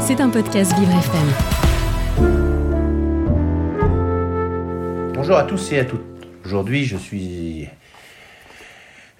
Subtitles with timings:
[0.00, 1.28] C'est un podcast Vivre FM.
[5.14, 6.00] Bonjour à tous et à toutes.
[6.44, 7.68] Aujourd'hui, je suis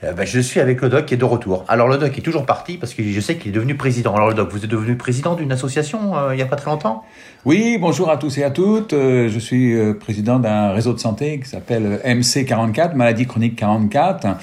[0.02, 1.64] euh, ben, je suis avec le doc qui est de retour.
[1.68, 4.14] Alors le doc est toujours parti parce que je sais qu'il est devenu président.
[4.14, 6.70] Alors le doc, vous êtes devenu président d'une association euh, il n'y a pas très
[6.70, 7.04] longtemps?
[7.44, 8.92] Oui, bonjour à tous et à toutes.
[8.92, 14.36] Euh, je suis président d'un réseau de santé qui s'appelle MC44, Maladie chronique 44,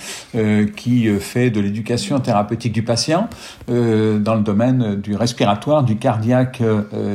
[0.76, 3.30] qui fait de l'éducation thérapeutique du patient
[3.68, 6.62] dans le domaine du respiratoire, du cardiaque,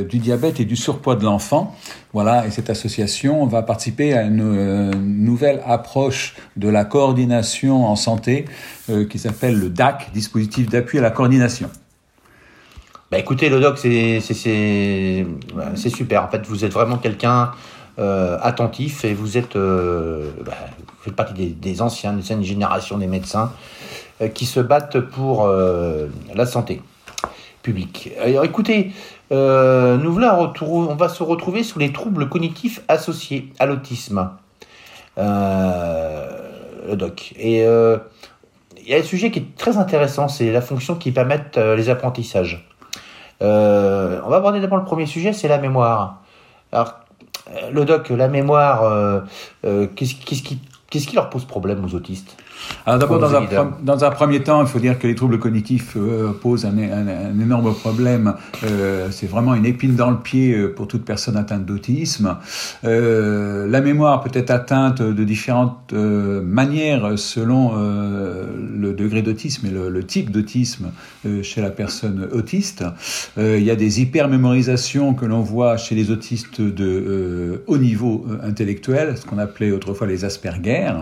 [0.09, 1.75] du diabète et du surpoids de l'enfant.
[2.13, 7.97] Voilà, et cette association va participer à une euh, nouvelle approche de la coordination en
[7.97, 8.45] santé
[8.91, 11.71] euh, qui s'appelle le DAC, dispositif d'appui à la coordination.
[13.11, 16.25] Bah écoutez, le doc, c'est super.
[16.25, 17.53] En fait, vous êtes vraiment quelqu'un
[17.99, 23.07] euh, attentif et vous êtes, bah, vous faites partie des anciens, des anciennes générations des
[23.07, 23.53] médecins
[24.35, 26.81] qui se battent pour la santé
[27.63, 28.11] publique.
[28.21, 28.93] Alors écoutez,
[29.31, 34.31] euh, nous voilà on va se retrouver sur les troubles cognitifs associés à l'autisme.
[35.19, 36.49] Euh,
[36.89, 37.33] le doc.
[37.39, 37.99] Et euh,
[38.79, 41.89] il y a un sujet qui est très intéressant, c'est la fonction qui permettent les
[41.89, 42.69] apprentissages.
[43.41, 43.47] on
[44.29, 46.21] va aborder d'abord le premier sujet, c'est la mémoire.
[46.73, 46.95] Alors,
[47.71, 49.23] le doc, la mémoire,
[49.63, 52.37] qu'est-ce qui leur pose problème aux autistes?
[52.85, 55.97] Alors d'abord, dans un, dans un, premier temps, il faut dire que les troubles cognitifs
[55.97, 58.35] euh, posent un, un, énorme problème.
[58.65, 62.37] Euh, c'est vraiment une épine dans le pied euh, pour toute personne atteinte d'autisme.
[62.85, 69.89] Euh, la mémoire peut être atteinte de différentes manières selon le degré d'autisme et le,
[69.89, 70.91] le type d'autisme
[71.43, 72.85] chez la personne autiste.
[73.37, 79.17] il y a des hypermémorisations que l'on voit chez les autistes de haut niveau intellectuel,
[79.17, 80.93] ce qu'on appelait autrefois les Asperger.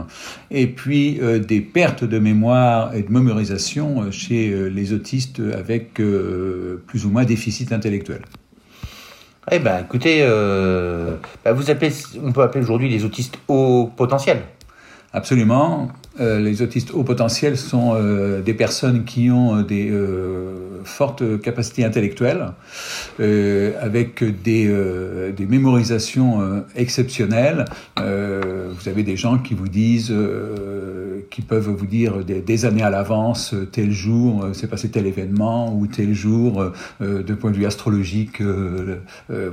[0.50, 6.00] Et puis des pertes de mémoire et de mémorisation euh, chez euh, les autistes avec
[6.00, 8.22] euh, plus ou moins déficit intellectuel.
[9.50, 10.20] Eh ben, écoutez,
[11.44, 11.90] bah, vous appelez,
[12.22, 14.42] on peut appeler aujourd'hui les autistes haut potentiel.
[15.12, 15.88] Absolument.
[16.18, 17.94] Les autistes haut potentiel sont
[18.44, 19.92] des personnes qui ont des
[20.84, 22.52] fortes capacités intellectuelles,
[23.18, 24.68] avec des,
[25.36, 27.64] des mémorisations exceptionnelles.
[27.96, 30.12] vous avez des gens qui vous disent
[31.30, 35.06] qui peuvent vous dire des, années à l'avance, euh, tel jour euh, s'est passé tel
[35.06, 38.42] événement, ou tel jour, euh, de point de vue astrologique,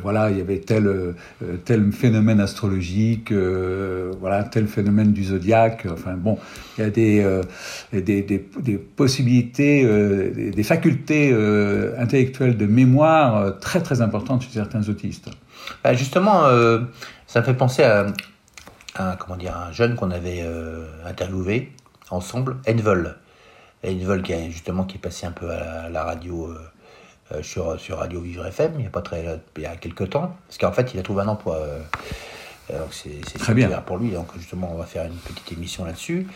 [0.01, 1.13] voilà, il y avait tel,
[1.65, 5.85] tel phénomène astrologique, voilà, tel phénomène du zodiaque.
[5.91, 6.37] Enfin bon,
[6.77, 7.41] il y a des,
[7.91, 9.83] des, des, possibilités,
[10.51, 11.35] des, facultés
[11.97, 15.29] intellectuelles de mémoire très très importantes chez certains autistes.
[15.83, 16.43] Bah, justement,
[17.25, 18.05] ça me fait penser à
[19.19, 21.71] comment dire, un jeune qu'on avait euh, interviewé
[22.09, 23.15] ensemble, Envol.
[23.85, 26.57] Envol qui est qui est passé un peu à la, radio euh,
[27.33, 30.09] euh, sur, sur Radio Vivre FM il y a pas très il y a quelques
[30.09, 31.59] temps parce qu'en fait il a trouvé un emploi
[32.69, 36.27] donc c'est très bien pour lui donc justement on va faire une petite émission là-dessus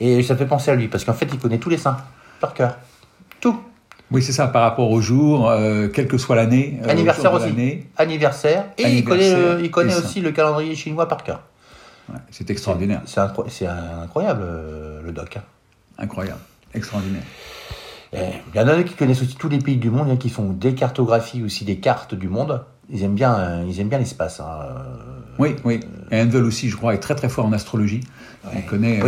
[0.00, 1.98] et ça fait penser à lui parce qu'en fait il connaît tous les saints
[2.40, 2.78] par cœur
[3.40, 3.60] tout
[4.10, 5.52] oui, c'est ça, par rapport au jour,
[5.92, 6.80] quelle que soit l'année.
[6.88, 7.84] Anniversaire aussi.
[7.98, 8.64] Anniversaire.
[8.78, 11.42] Et il connaît, il connaît aussi le calendrier chinois par cœur
[12.30, 13.02] c'est extraordinaire.
[13.06, 15.36] C'est incroyable, euh, le doc.
[15.36, 15.42] Hein.
[15.98, 16.40] Incroyable,
[16.74, 17.22] extraordinaire.
[18.12, 18.20] Il
[18.54, 21.42] y en a qui connaissent aussi tous les pays du monde, qui font des cartographies
[21.42, 22.64] aussi des cartes du monde.
[22.88, 24.40] Ils aiment bien, euh, ils aiment bien l'espace.
[24.40, 25.07] Hein, euh.
[25.38, 25.80] Oui, oui.
[26.10, 28.00] Et Envel aussi, je crois, est très très fort en astrologie.
[28.54, 29.00] Il connaît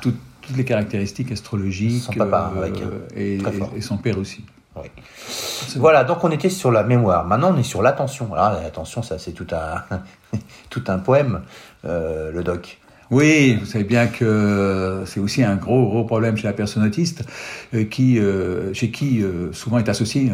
[0.00, 0.16] toutes
[0.56, 2.02] les caractéristiques astrologiques.
[2.02, 2.52] Son papa,
[3.16, 3.38] et,
[3.80, 4.44] son père aussi.
[5.76, 7.26] Voilà, donc on était sur la mémoire.
[7.26, 8.34] Maintenant, on est sur l'attention.
[8.34, 9.84] L'attention, ça, c'est tout un,
[10.70, 11.42] tout un poème,
[11.84, 12.78] euh, le doc.
[13.10, 17.24] Oui, vous savez bien que c'est aussi un gros gros problème chez la personne autiste,
[17.74, 20.30] euh, qui, euh, chez qui euh, souvent est associé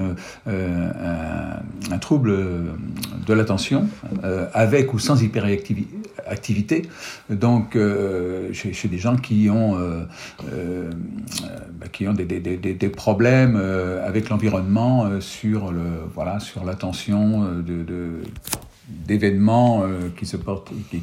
[0.47, 2.37] un, trouble
[3.27, 3.89] de l'attention,
[4.53, 6.83] avec ou sans hyperactivité.
[7.31, 7.79] Donc,
[8.53, 13.57] chez, des gens qui ont bah, qui ont des, des, des, des problèmes
[14.05, 18.21] avec l'environnement sur le voilà sur l'attention de
[18.89, 20.37] d'événements euh, qui, se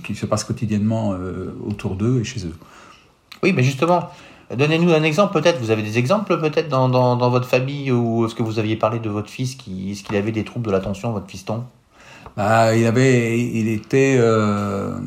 [0.03, 2.56] qui, se passent quotidiennement euh, autour d'eux et chez eux.
[3.41, 4.09] Oui, mais justement,
[4.56, 5.59] donnez-nous un exemple peut-être.
[5.59, 8.77] Vous avez des exemples peut-être dans, dans, dans, votre famille ou est-ce que vous aviez
[8.77, 11.63] parlé de votre fils qui, est-ce qu'il avait des troubles de l'attention, votre fiston?
[12.35, 14.97] Bah, il avait, il était, euh,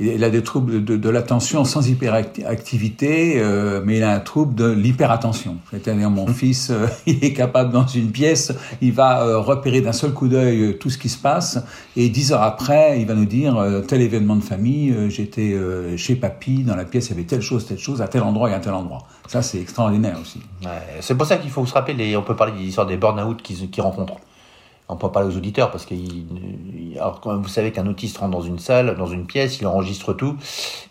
[0.00, 4.54] il a des troubles de, de l'attention sans hyperactivité, euh, mais il a un trouble
[4.54, 5.58] de l'hyperattention.
[5.70, 6.34] C'est-à-dire mon mmh.
[6.34, 10.28] fils, euh, il est capable dans une pièce, il va euh, repérer d'un seul coup
[10.28, 11.62] d'œil tout ce qui se passe,
[11.96, 15.56] et dix heures après, il va nous dire tel événement de famille, j'étais
[15.96, 18.50] chez papy, dans la pièce il y avait telle chose, telle chose, à tel endroit
[18.50, 19.06] et à tel endroit.
[19.28, 20.40] Ça c'est extraordinaire aussi.
[20.62, 23.42] Ouais, c'est pour ça qu'il faut se rappeler, on peut parler des histoires des burn-out
[23.42, 24.16] qu'ils rencontrent
[24.88, 25.94] on peut parler aux auditeurs parce que
[26.96, 30.12] alors quand vous savez qu'un autiste rentre dans une salle, dans une pièce, il enregistre
[30.12, 30.36] tout,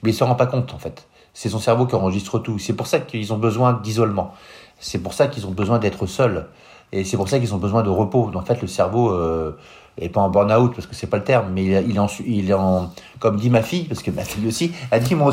[0.04, 1.08] mais il se rend pas compte en fait.
[1.34, 2.60] C'est son cerveau qui enregistre tout.
[2.60, 4.34] C'est pour ça qu'ils ont besoin d'isolement.
[4.80, 6.48] C'est pour ça qu'ils ont besoin d'être seuls.
[6.92, 8.30] Et c'est pour ça qu'ils ont besoin de repos.
[8.36, 9.58] En fait, le cerveau euh,
[9.98, 12.54] est pas en burn-out parce que c'est pas le terme, mais il est en, il
[12.54, 15.32] en, comme dit ma fille, parce que ma fille aussi a dit mon,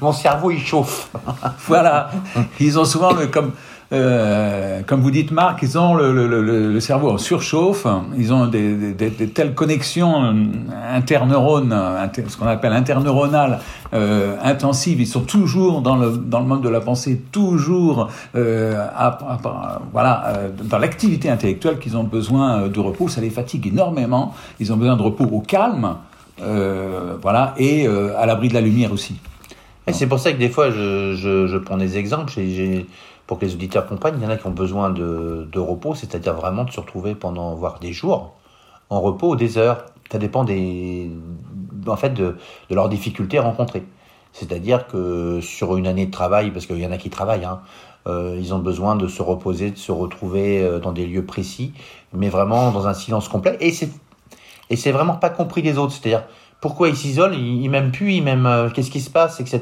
[0.00, 1.10] mon cerveau il chauffe.
[1.68, 2.10] voilà.
[2.58, 3.52] Ils ont souvent comme
[3.90, 7.86] euh, comme vous dites, Marc, ils ont le, cerveau en surchauffe,
[8.16, 8.94] ils ont des,
[9.34, 10.34] telles connexions
[10.90, 11.74] interneurones,
[12.14, 13.60] ce qu'on appelle interneuronales,
[13.94, 15.00] euh, intensives.
[15.00, 18.86] Ils sont toujours dans le, dans le monde de la pensée, toujours euh,
[19.92, 23.08] voilà, euh, dans l'activité intellectuelle qu'ils ont besoin de repos.
[23.08, 24.34] Ça les fatigue énormément.
[24.60, 25.96] Ils ont besoin de repos au calme,
[26.42, 29.16] euh, voilà, et à l'abri de la lumière aussi.
[29.88, 32.32] Et c'est pour ça que des fois, je, je, je prends des exemples.
[32.36, 32.86] J'ai
[33.28, 36.32] pour que les auditeurs comprennent, il y en a qui ont besoin de, repos, c'est-à-dire
[36.32, 38.32] vraiment de se retrouver pendant, voire des jours,
[38.88, 39.84] en repos ou des heures.
[40.10, 41.10] Ça dépend des,
[41.86, 42.36] en fait, de,
[42.70, 43.84] leurs difficultés rencontrées.
[44.32, 47.60] C'est-à-dire que sur une année de travail, parce qu'il y en a qui travaillent, hein,
[48.06, 51.74] euh, ils ont besoin de se reposer, de se retrouver euh, dans des lieux précis,
[52.14, 53.58] mais vraiment dans un silence complet.
[53.60, 53.90] Et c'est,
[54.70, 55.92] et c'est vraiment pas compris des autres.
[55.92, 56.24] C'est-à-dire,
[56.60, 59.60] pourquoi ils s'isolent, ils, m'aiment plus, ils m'aiment, euh, qu'est-ce qui se passe, etc.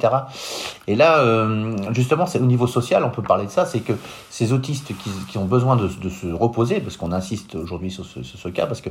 [0.87, 3.93] Et là, euh, justement, c'est au niveau social, on peut parler de ça, c'est que
[4.31, 4.93] ces autistes
[5.29, 8.91] qui, ont besoin de, se reposer, parce qu'on insiste aujourd'hui sur ce, cas, parce que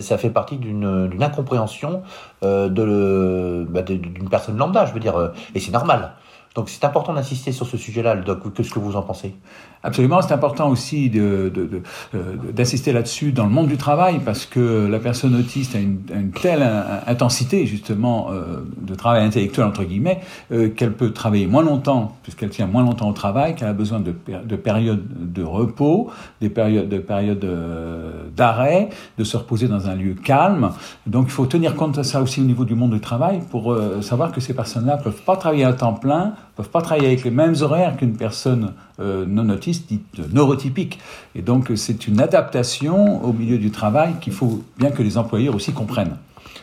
[0.00, 2.02] ça fait partie d'une incompréhension
[2.42, 6.12] euh, de, bah, d'une personne lambda, je veux dire, euh, et c'est normal.
[6.54, 8.52] Donc c'est important d'insister sur ce sujet-là, le doc.
[8.54, 9.34] Qu'est-ce que vous en pensez?
[9.82, 14.86] Absolument, c'est important aussi d'insister de, de, là-dessus dans le monde du travail parce que
[14.86, 16.68] la personne autiste a une, telle
[17.06, 20.20] intensité justement euh, de travail intellectuel entre guillemets
[20.52, 24.00] euh, qu'elle peut travailler moins longtemps puisqu'elle tient moins longtemps au travail, qu'elle a besoin
[24.00, 24.14] de,
[24.44, 26.10] de périodes de repos,
[26.40, 30.72] des périodes de périodes euh, d'arrêt, de se reposer dans un lieu calme.
[31.06, 33.72] Donc il faut tenir compte de ça aussi au niveau du monde du travail pour
[33.72, 37.24] euh, savoir que ces personnes-là peuvent pas travailler à temps plein, peuvent pas travailler avec
[37.24, 40.98] les mêmes horaires qu'une personne euh, non autiste dite neurotypique.
[41.34, 45.54] Et donc c'est une adaptation au milieu du travail qu'il faut bien que les employeurs
[45.54, 46.18] aussi comprennent.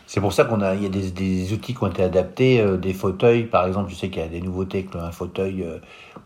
[0.06, 2.78] C'est pour ça qu'on a, il y a des, outils qui ont été adaptés, euh,
[2.78, 3.90] des fauteuils, par exemple.
[3.90, 5.80] Je sais qu'il y a des nouveautés, un fauteuil euh,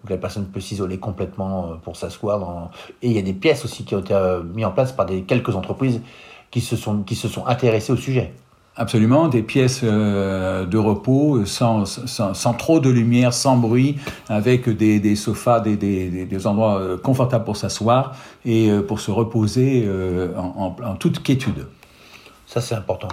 [0.03, 2.71] où la personne peut s'isoler complètement pour s'asseoir.
[3.01, 4.13] Et il y a des pièces aussi qui ont été
[4.53, 6.01] mis en place par quelques entreprises
[6.49, 7.05] qui se sont
[7.47, 8.33] intéressées au sujet.
[8.77, 13.97] Absolument, des pièces euh, de repos sans, sans, sans, trop de lumière, sans bruit,
[14.29, 18.15] avec des, des sofas, des, des, des, endroits euh, confortables pour s'asseoir
[18.45, 19.89] et euh, pour se reposer
[20.37, 21.67] en, en, en, toute quiétude.
[22.47, 23.09] Ça, c'est important.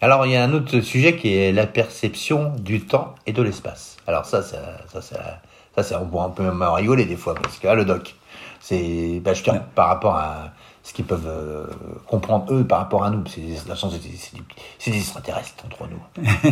[0.00, 3.42] Alors, il y a un autre sujet qui est la perception du temps et de
[3.42, 3.98] l'espace.
[4.08, 4.58] Alors ça, ça,
[4.92, 5.40] ça, ça,
[5.76, 8.16] ça, ça on pourrait un peu même rigoler des fois, parce que ah, le doc,
[8.60, 10.50] c'est, bah, je tiens, par rapport à
[10.88, 11.64] ce qu'ils peuvent euh,
[12.06, 13.22] comprendre eux par rapport à nous.
[13.26, 16.22] C'est des, des extraterrestres entre nous.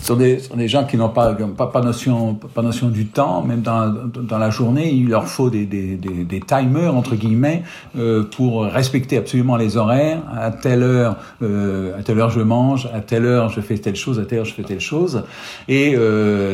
[0.00, 0.16] ce, sont
[0.56, 1.36] des, gens qui n'ont pas,
[1.82, 5.68] notion, du temps, même dans, la journée, il leur faut des,
[6.46, 7.62] timers, entre guillemets,
[7.98, 10.22] euh, pour respecter absolument les horaires.
[10.34, 13.96] À telle heure, euh, à telle heure je mange, à telle heure je fais telle
[13.96, 15.24] chose, à telle heure je fais telle chose.
[15.68, 15.94] Et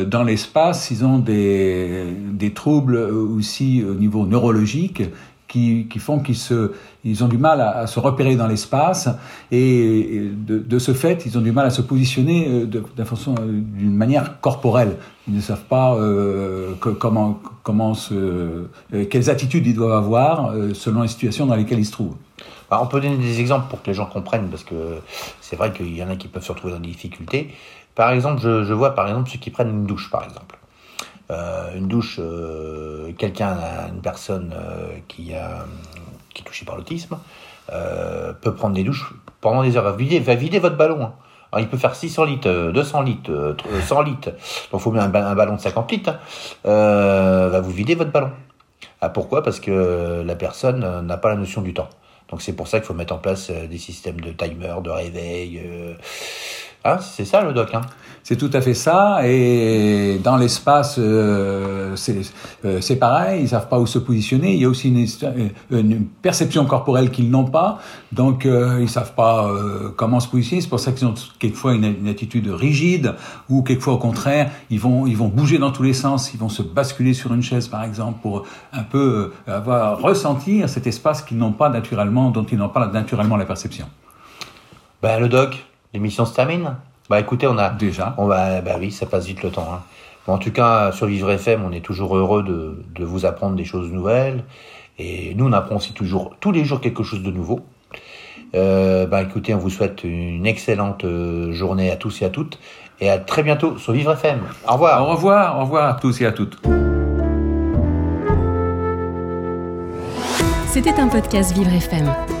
[0.05, 5.03] dans l'espace, ils ont des troubles aussi au niveau neurologique
[5.51, 6.71] qui, font qu'ils se,
[7.03, 9.09] ils ont du mal à, se repérer dans l'espace
[9.51, 14.95] et, de, ce fait, ils ont du mal à se positionner euh, d'une manière corporelle.
[15.27, 20.73] Ils ne savent pas euh, comment, comment se, euh, quelles attitudes ils doivent avoir euh,
[20.73, 22.15] selon les situations dans lesquelles ils se trouvent.
[22.69, 24.99] Bah, on peut donner des exemples pour que les gens comprennent, parce que
[25.41, 27.53] c'est vrai qu'il y en a qui peuvent se retrouver dans des difficultés.
[27.93, 30.60] Par exemple, je, je vois par exemple ceux qui prennent une douche, par exemple.
[31.31, 33.55] Euh, une douche, euh, quelqu'un,
[33.93, 37.17] une personne euh, qui, est touchée par l'autisme,
[38.41, 39.83] peut prendre des douches pendant des heures.
[39.83, 41.11] Va vider, va vider votre ballon.
[41.53, 41.59] Hein.
[41.59, 43.55] Il peut faire 600 litres, 200 litres,
[43.87, 44.29] 100 litres.
[44.71, 46.11] Donc, il faut bien un, ballon de 50 litres.
[46.65, 47.47] Hein.
[47.49, 48.31] va vous vider votre ballon.
[48.99, 49.41] Ah, pourquoi?
[49.43, 51.89] Parce que la personne n'a pas la notion du temps.
[52.29, 55.61] Donc, c'est pour ça qu'il faut mettre en place des systèmes de timer, de réveil
[56.83, 57.69] Ah, c'est ça le doc.
[57.75, 57.81] Hein.
[58.23, 59.19] C'est tout à fait ça.
[59.27, 61.95] Et dans l'espace, euh,
[62.65, 63.43] euh, c'est pareil.
[63.43, 64.53] Ils savent pas où se positionner.
[64.53, 67.79] Il y a aussi une, euh, une perception corporelle qu'ils n'ont pas.
[68.11, 70.61] Donc, euh, ils savent pas euh, comment se positionner.
[70.61, 73.13] C'est pour ça qu'ils ont quelquefois une, une, attitude rigide,
[73.47, 76.33] ou quelquefois au contraire, ils vont ils vont bouger dans tous les sens.
[76.33, 80.87] Ils vont se basculer sur une chaise, par exemple, pour un peu avoir ressentir cet
[80.87, 83.87] espace qu'ils n'ont pas naturellement, dont ils n'ont pas naturellement la perception.
[85.01, 86.75] Ben le doc, l'émission se termine.
[87.09, 88.15] Bah écoutez, on a déjà.
[88.17, 89.67] On va, bah oui, ça passe vite le temps.
[89.73, 89.81] Hein.
[90.25, 93.55] Bon, en tout cas, sur Vivre FM, on est toujours heureux de, de, vous apprendre
[93.55, 94.43] des choses nouvelles.
[94.99, 97.61] Et nous, on apprend aussi toujours, tous les jours, quelque chose de nouveau.
[98.53, 102.59] Euh, bah écoutez, on vous souhaite une excellente euh, journée à tous et à toutes.
[102.99, 104.41] Et à très bientôt sur Vivre FM.
[104.67, 105.01] Au revoir.
[105.01, 106.61] Au revoir, au revoir à tous et à toutes.
[110.67, 112.40] C'était un podcast Vivre FM.